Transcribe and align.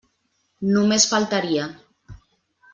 Només 0.69 1.05
faltaria. 1.13 1.69